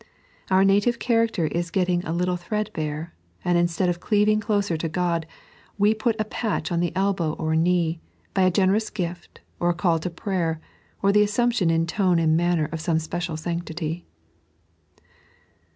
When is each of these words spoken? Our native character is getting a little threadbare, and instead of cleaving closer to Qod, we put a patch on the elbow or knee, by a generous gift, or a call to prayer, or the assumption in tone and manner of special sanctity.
Our 0.49 0.63
native 0.65 0.97
character 0.97 1.45
is 1.45 1.69
getting 1.69 2.03
a 2.07 2.11
little 2.11 2.35
threadbare, 2.35 3.13
and 3.45 3.55
instead 3.55 3.87
of 3.87 3.99
cleaving 3.99 4.39
closer 4.39 4.75
to 4.75 4.89
Qod, 4.89 5.25
we 5.77 5.93
put 5.93 6.19
a 6.19 6.25
patch 6.25 6.71
on 6.71 6.79
the 6.79 6.91
elbow 6.95 7.33
or 7.33 7.55
knee, 7.55 8.01
by 8.33 8.41
a 8.41 8.49
generous 8.49 8.89
gift, 8.89 9.41
or 9.59 9.69
a 9.69 9.75
call 9.75 9.99
to 9.99 10.09
prayer, 10.09 10.59
or 11.03 11.11
the 11.11 11.21
assumption 11.21 11.69
in 11.69 11.85
tone 11.85 12.17
and 12.17 12.35
manner 12.35 12.67
of 12.71 12.81
special 12.81 13.37
sanctity. 13.37 14.07